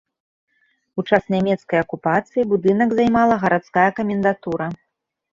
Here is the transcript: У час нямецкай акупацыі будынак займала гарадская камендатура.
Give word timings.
У 1.01 1.03
час 1.09 1.23
нямецкай 1.33 1.81
акупацыі 1.85 2.45
будынак 2.53 2.95
займала 2.99 3.35
гарадская 3.43 3.85
камендатура. 3.99 4.67